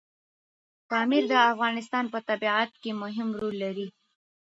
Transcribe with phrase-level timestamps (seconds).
[0.89, 3.87] پامیر د افغانستان په طبیعت کې مهم رول لري.